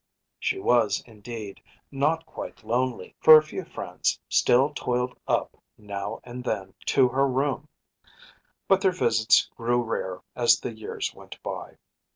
She 0.39 0.57
was, 0.57 1.03
indeed, 1.05 1.61
not 1.91 2.25
quite 2.25 2.63
lonely, 2.63 3.13
for 3.19 3.37
a 3.37 3.43
few 3.43 3.63
friends 3.63 4.19
still 4.27 4.73
toiled 4.73 5.15
up 5.27 5.55
now 5.77 6.19
and 6.23 6.43
then 6.43 6.73
to 6.87 7.07
her 7.09 7.27
room; 7.27 7.67
but 8.67 8.81
their 8.81 8.93
visits 8.93 9.45
grew 9.55 9.79
rare 9.83 10.23
as 10.35 10.59
the 10.59 10.73
years 10.75 11.13
went 11.13 11.37
by. 11.43 11.77